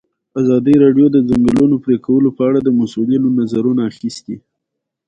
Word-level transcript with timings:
ازادي 0.41 0.75
راډیو 0.83 1.07
د 1.11 1.13
د 1.15 1.17
ځنګلونو 1.29 1.75
پرېکول 1.85 2.23
په 2.37 2.41
اړه 2.49 2.59
د 2.61 2.69
مسؤلینو 2.79 3.27
نظرونه 3.39 3.81
اخیستي. 3.91 4.37